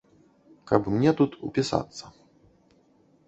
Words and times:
Каб 0.69 0.87
мне 0.93 1.11
тут 1.19 1.37
упісацца. 1.49 2.05